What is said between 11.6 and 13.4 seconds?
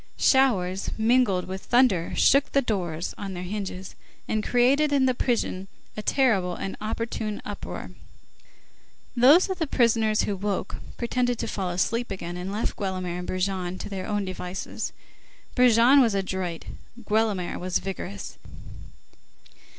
asleep again, and left Guelemer and